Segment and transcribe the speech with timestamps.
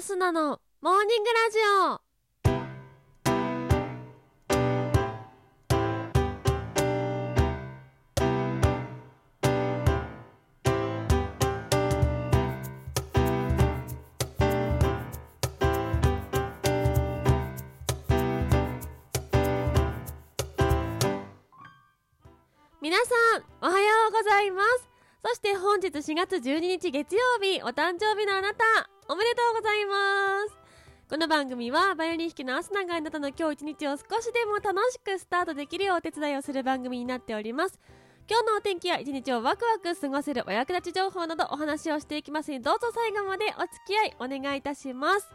[0.00, 2.00] アスナのモーニングラジオ。
[22.80, 24.88] 皆さんおはようございます。
[25.22, 28.89] そして本日4月12日月曜日お誕生日のあなた。
[29.10, 30.56] おめでとうございます。
[31.08, 37.80] この番組はバイオリン弾きのアスナがあなたの今日一日を少しでも楽しくスタートできるようお手伝いをする番組になっております。
[38.28, 42.52] 今日のお天気や一日をワクワク過ごせるお役立ち情報などお話をしていきます。
[42.52, 45.26] のでどうぞ最後までお付き合いお願いいたします。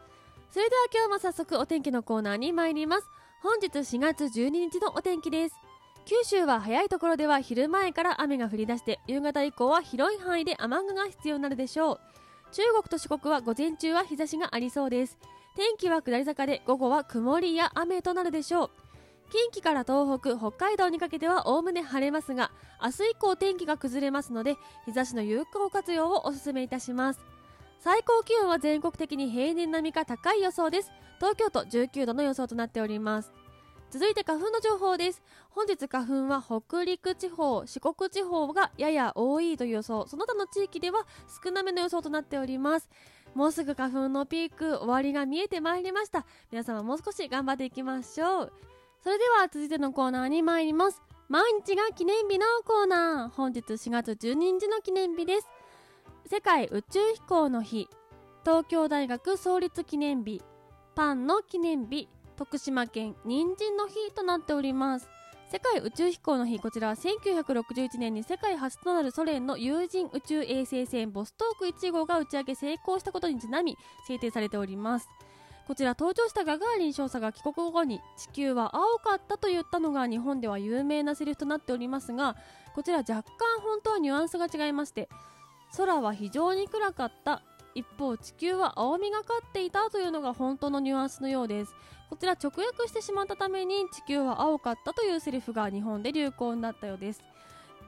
[0.52, 3.10] それでは今日も早速お天気のコーナーに参ります。
[3.42, 5.56] 本日4月12日のお天気です。
[6.06, 12.00] 九州は早いところでは昼前から雨が降り出して夕方以降は広い範囲で雨具が必要になるでしょう。
[12.52, 15.18] 中国と四国は午前中は日差しがありそうです。
[15.56, 18.70] 天気は下り坂で午後は曇りや雨となるでしょう。
[19.32, 22.52] 近畿から東北、北海道にかけてはおおむね晴れますが
[22.82, 27.20] 明日以降天気が崩れますので日差しの有効活用をお勧めいたします。
[27.80, 30.92] 最高気温は全国的に平年並みか高い予想です。
[31.18, 33.32] 東京都19度の予想となっております。
[33.96, 35.24] 続いて花粉の情報です。
[35.52, 40.06] 本日花粉は北陸地方四国地方がやや多いという予想。
[40.06, 41.08] その他の地域では
[41.42, 42.90] 少なめの予想となっております。
[43.36, 46.26] もうすぐ花粉のピーク終わりが見えてまいりました。
[46.52, 48.54] 皆様もう少し頑張っていきましょう。
[49.02, 51.02] それでは続いてのコーナーに参ります。
[51.30, 53.30] 毎日が記念日のコーナー。
[53.30, 55.48] 本日4月12日の記念日です。
[56.30, 57.88] 世界宇宙飛行の日。
[58.44, 60.44] 東京大学創立記念日。
[60.96, 62.10] パンの記念日。
[62.36, 65.10] 徳島県人参の日となっております。
[65.52, 75.08] 世界宇宙飛行の日こちらは1961年に世界初となるソ連の有人宇宙衛星船ボストーク1号が打ち上げ成功したことにちなみ制定されております。
[75.68, 82.36] こちら登場したガガーリン少佐が帰国後に地球は青かったと言ったのが日本では有名なセリフとなっておりますが
[82.76, 83.24] こちら若干
[83.64, 85.10] 本当はニュアンスが違いまして
[85.76, 87.42] 空は非常に暗かった。
[87.76, 91.76] 一方地球は青みがかっていたというのが本当のニュアンスのようです。
[92.10, 97.22] こちら直訳してしまったために地球は青かったというセリフが日本で流行になったようです。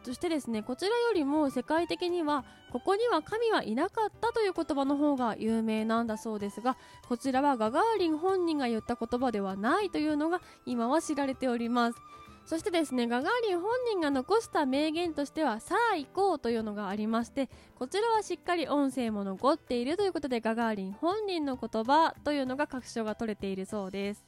[0.04, 6.78] そしてですねこちらよりも世界的にはここには神はいなかったという言葉の方が有名なんだそうですが
[7.10, 12.00] こちらはガガーリン本人が言った言葉ではないというのが今は知られております。
[12.48, 24.26] そしてですねガガーリン本人が残した名言としてはさあ行こうというのがありましてこちらはしっかり音声も残っているということでガガーリン本人の言葉というのが確証が取れているそうです。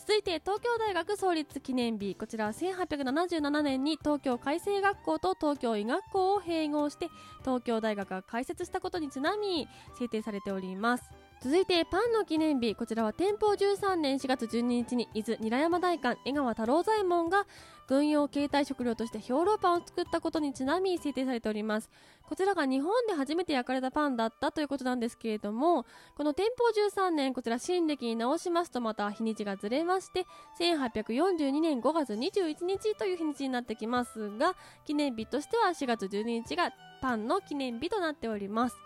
[0.00, 7.08] 続いて東京大学創立記念日こちらは1877年に東京海星学校と東京医学校を併合して
[7.40, 9.66] 東京大学が開設したことにちなみ
[9.98, 11.25] 制定されております。
[11.42, 17.46] 続いてパンの記念日こちらは天保13年4月12日に伊豆韮山大官江川太郎左衛門が
[17.86, 21.90] 軍用携帯食料として兵糧パンを作ったことにちなみ制定されております。
[22.28, 25.86] こちらが日本で初めて焼かれたパンだったということなんですけれども
[26.16, 30.26] この天保13年こちら新暦に直しますとまた日にちがずれまして
[30.58, 38.76] 1842年5月21日という日にちになってきますが記念日としては4月12日がパンの記念日となっております。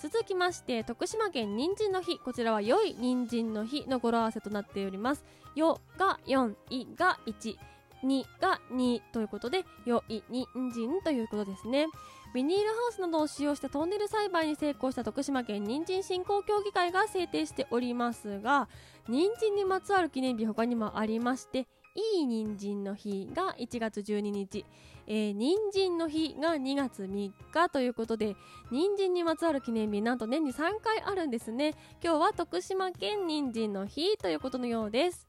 [0.00, 2.18] 続きまして徳島県人参の日。
[2.18, 5.24] こちらは良い人参の日の語呂合わせとなっております。
[5.54, 7.56] よが4いが1
[8.02, 11.86] 2が2ということで良い人参ということですね。
[12.32, 18.68] ビニールハウスなどを使用してトンネル栽培に成功した徳島県人参振興協議会が制定しておりますが
[19.08, 24.64] 人参にまつわる記念日他にもありましていい人参の日が1月12日
[25.12, 28.36] えー、人参の日が2月3日ということで
[28.70, 31.74] 人参にまつわる記念日なんと年に3回あるんですね。
[32.00, 35.26] 今日は徳島県人参の日ということのようです。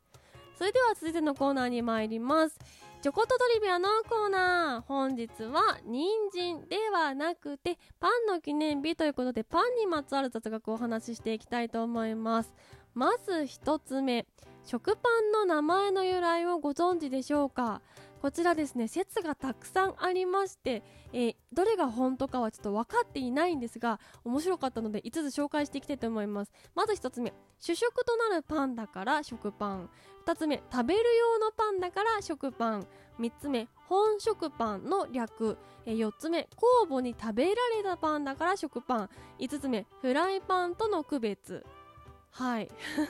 [0.55, 2.59] それでは続いてのコーナーに参ります。
[3.01, 4.87] チョコトトリビアのコーナー。
[4.87, 12.53] 本日は人参ではなくてパンの記念日ということでパンにまつわる雑学をお話ししていきたいと思います。
[12.93, 14.27] まず1つ目。
[14.63, 17.81] 食パンの名前の由来をご存知でしょうか？
[18.21, 26.51] こちらですね説がたくさんありまして、えー、どれが本当かはちょっと分かっていないんですが面白かったので5つ紹介していきたいと思います。
[26.75, 29.89] まず1つ目主食となるパンだから食パン。
[30.27, 32.87] 2つ目食べる用のパンだから食パン。
[33.19, 35.57] 3つ目本食パンの略、
[35.87, 39.09] えー、4つ目酵母に食べられたパンだから食パン。
[39.39, 41.65] 5つ目フライパンとの区別。
[42.31, 42.69] はい、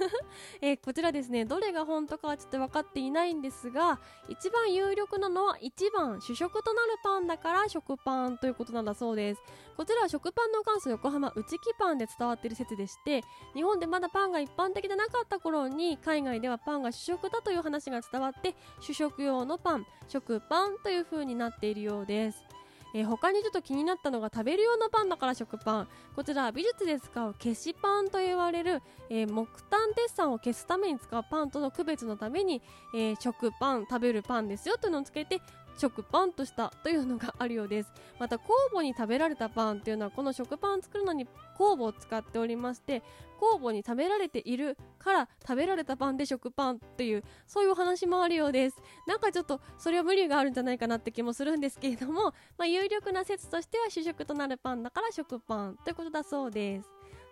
[0.62, 1.45] えー、こちらですね。
[1.45, 9.41] どれが本当かはちょっと分かっていないんですが一番有力なのは1番主食となるパンだから食パンということなんだそうです。
[9.77, 13.23] こちらは食パンの元祖横浜内木パンで伝わっている説でして
[13.53, 22.61] 日本でまだパンが一般的でなかった頃に海外ではパンが主食だという話が伝わって主食用のパン食パンという風になっているようです。
[22.94, 25.10] えー、他にちょっと気になったのが食べる用のパン。
[25.10, 32.62] だから食パンこちらは美術で使う消しパンと言われる、えー、木炭鉄酸を消すために使うパンとの区別のために、
[32.94, 35.42] えー、食パン食べるパンですよというのをつけて
[35.77, 37.91] 食パンとしたというのがあるようです。
[38.19, 38.41] また酵
[38.71, 41.25] 母に食べられたパンというのはこの食パンを作るのに
[41.57, 43.01] 酵母を使っておりまして
[43.39, 48.77] 酵母に食べられているから食べられたパンで食パンっていうそういうお話もあるようです。
[49.07, 56.89] なんかちょっとそれは無理があるんじゃないかなって気もするんですけれども、 まあ、有力な説としては主食となるパンだから食パンということだそうです。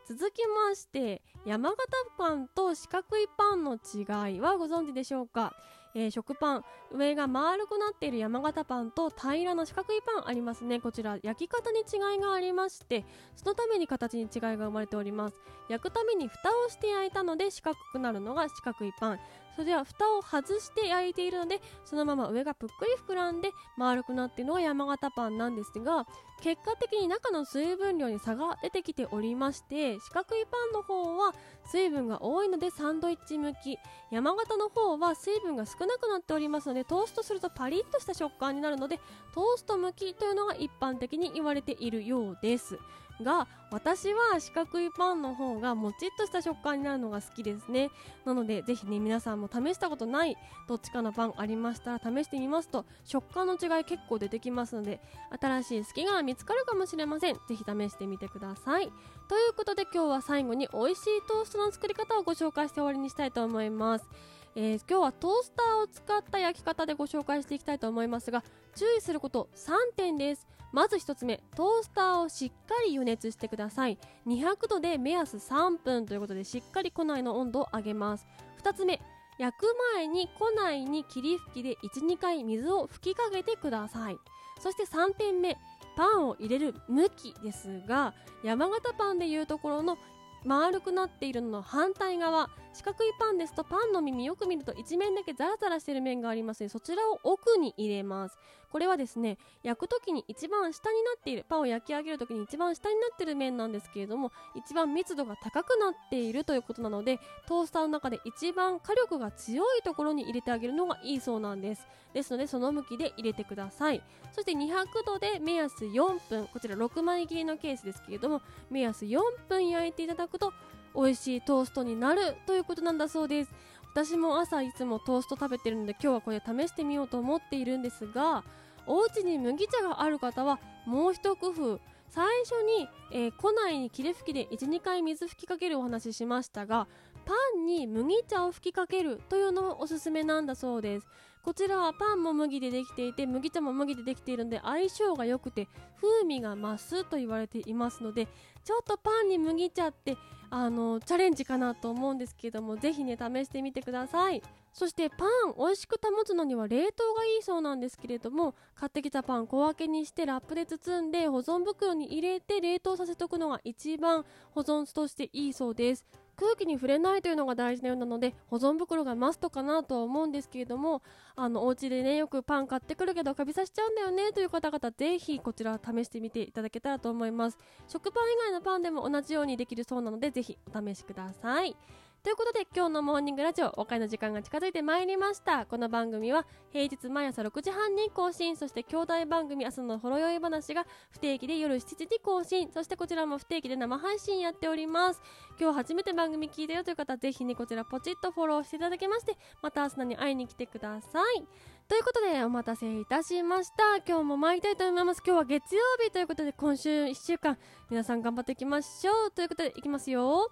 [0.07, 1.77] 続きまして山形
[2.17, 5.53] パンと四角いパンの違いはご存知でしょうか？
[5.95, 6.65] えー、食パン。
[6.91, 10.79] 上が丸くなっている山形パンと平らな四角いパンありますね。
[10.79, 13.05] こちら焼き方に違いがありまして
[13.35, 15.35] そのために形に違いが生まれております。
[15.69, 19.19] 焼くために蓋をして焼いたので四角くなるのが四角いパン。
[19.55, 26.05] それでは蓋を外して焼いているのでそのまま上がぷっくり膨らんで丸くなっているのが山形パンなんですが
[26.41, 31.33] 結果的に中の水分量に差が出てきておりまして四角いパンの方は
[31.65, 33.77] 水分が多いのでサンドイッチ向き。
[34.11, 38.99] 山形の方は水分が少なくなっておりますのでトーストするとパリッとした食感になるので
[39.35, 42.79] トースト向きというのが一般的に言われているようです。
[43.23, 47.91] が私は四角いパンの方がもちっとした食感になるのが好きですね。
[48.25, 50.37] なのでぜひね皆さんも試したことない
[50.67, 54.99] どっちかのパンありましたら試してみますと食感の違い結構出てきますので
[55.39, 57.35] 新しい好きが見つかるかもしれません。
[57.35, 58.91] ぜひ試してみてください。
[59.27, 64.09] ということで今日は最後に美味しいトーストの作り方をご紹介して終わりにしたいと思います。
[64.55, 68.43] えー、今日はトースターを使った焼き方でご紹介していきたいと思いますが
[68.75, 70.47] 注意すること3点です。
[70.71, 73.97] まず1つ目トースターをしっかり予熱してください。
[74.27, 78.27] 200度で目安3分ということでしっかり庫内の温度を上げます。
[78.63, 79.01] 2つ目
[79.37, 84.17] 焼く前に庫内に霧吹きで12回水を吹きかけてください。
[84.59, 85.57] そして3点目
[85.95, 88.13] パンを入れる向きですが
[88.43, 89.97] 山形パンでいうところの
[90.45, 92.49] 丸くなっているのの反対側。
[92.71, 98.37] 四角いパンですとパンの耳よく見ると一面だけザラザラしている面がありますのでそちらを奥に入れます。
[98.71, 111.87] これはですね焼く時に一番下になっているパンを焼き上げる時に一番下になっている面なんですけれども一番密度が高くなっているということなのでトースターの中で一番火力が強いところに入れてあげるのがいいそうなんです。
[112.13, 114.01] ですのでその向きで入れてください。
[114.31, 116.47] そして200度で目安4分。
[116.47, 120.53] こちら6枚切りのケースですけれども目安4分焼いていただくと
[120.95, 123.51] 美味しいトーストになるということなんだそうです。
[123.91, 128.43] 私も朝いつもトースト食べてるので今日はこれ試してみようと思っているんですが
[128.85, 131.79] お家に麦茶がある方はもう一工夫。
[132.11, 136.87] 最初に、えー、庫内に霧吹きで12回水吹きかけるお話ししましたが
[137.23, 141.07] パンに麦茶を吹きかけるというのもおすすめなんだそうです。
[141.43, 145.67] こちらはパンも麦でできていて麦茶も麦でできているので相性が良くて
[146.01, 148.27] 風味が増すと言われていますので
[148.63, 150.17] ちょっとパンに麦茶って
[150.51, 154.41] あのチャレンジかなと思うんですけどもぜひね試してみてください。
[154.71, 166.05] そしてパン美味しく保つのには冷凍がいいそうなんですけれども買ってきたパン小分けにしてラップで包んで保存袋に入れて冷凍させておくのが一番保存としていいそうです。
[166.39, 171.01] 空気に触れないというのが大事なようなので保存袋がマストかなとは思うんですけれども
[171.35, 177.57] あのお家でねよくパン買ってくるけどカビさしちゃうんだよねという方々ぜひこちら試してみていただけたらと思います。
[177.87, 181.75] 食パン以外のパンでも同じようにできるそうなのでぜひお試しください。
[182.21, 185.65] ということで今日のモーニングラジオお別れの時間が近づいてまいりました。
[185.65, 192.69] この番組は平日毎朝6時半に更新そして兄弟番組明日のほろ酔い話が不定期で夜7時に更新。
[192.73, 195.21] そしてこちらも不定期で生配信やっております。
[195.57, 201.47] 今日初めて番組聞いたよという方ぜひねこちらポチッとフォローしていただきましてまた明日に会いに来てください。
[201.87, 203.95] ということでお待たせいたしました。
[204.05, 205.23] 今日も参りたいと思います。
[205.25, 207.57] 今日は月曜日ということで今週1週間
[207.89, 209.31] 皆さん頑張っていきましょう。
[209.31, 210.51] ということでいきますよ。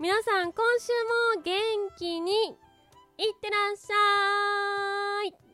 [0.00, 0.92] 皆さん今週
[1.36, 1.54] も元
[1.96, 2.54] 気にいっ
[3.40, 5.53] てらっしゃい。